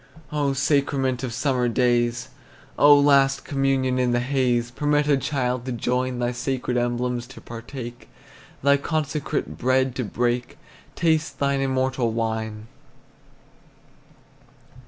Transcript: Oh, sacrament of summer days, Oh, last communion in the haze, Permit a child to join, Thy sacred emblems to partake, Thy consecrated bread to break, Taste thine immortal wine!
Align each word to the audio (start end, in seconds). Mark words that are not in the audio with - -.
Oh, 0.31 0.53
sacrament 0.53 1.21
of 1.21 1.31
summer 1.31 1.67
days, 1.69 2.29
Oh, 2.75 2.97
last 2.99 3.45
communion 3.45 3.99
in 3.99 4.13
the 4.13 4.19
haze, 4.19 4.71
Permit 4.71 5.07
a 5.07 5.15
child 5.15 5.63
to 5.65 5.71
join, 5.71 6.17
Thy 6.17 6.31
sacred 6.31 6.75
emblems 6.75 7.27
to 7.27 7.39
partake, 7.39 8.09
Thy 8.63 8.77
consecrated 8.77 9.59
bread 9.59 9.93
to 9.97 10.03
break, 10.03 10.57
Taste 10.95 11.37
thine 11.37 11.61
immortal 11.61 12.11
wine! 12.11 12.65